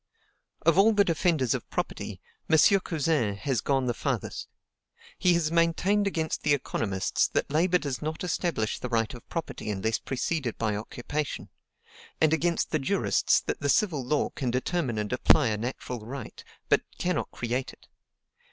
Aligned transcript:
Of 0.63 0.79
all 0.79 0.93
the 0.93 1.05
defenders 1.05 1.53
of 1.53 1.69
property, 1.69 2.19
M. 2.49 2.57
Cousin 2.79 3.35
has 3.35 3.61
gone 3.61 3.85
the 3.85 3.93
farthest. 3.93 4.47
He 5.19 5.35
has 5.35 5.51
maintained 5.51 6.07
against 6.07 6.41
the 6.41 6.55
economists 6.55 7.27
that 7.27 7.51
labor 7.51 7.77
does 7.77 8.01
not 8.01 8.23
establish 8.23 8.79
the 8.79 8.89
right 8.89 9.13
of 9.13 9.29
property 9.29 9.69
unless 9.69 9.99
preceded 9.99 10.57
by 10.57 10.75
occupation, 10.75 11.49
and 12.19 12.33
against 12.33 12.71
the 12.71 12.79
jurists 12.79 13.41
that 13.41 13.59
the 13.59 13.69
civil 13.69 14.03
law 14.03 14.31
can 14.31 14.49
determine 14.49 14.97
and 14.97 15.13
apply 15.13 15.49
a 15.49 15.57
natural 15.57 15.99
right, 16.03 16.43
but 16.67 16.81
cannot 16.97 17.29
create 17.29 17.71
it. 17.71 17.87